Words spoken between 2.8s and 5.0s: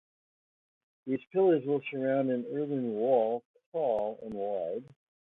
wall, tall and wide.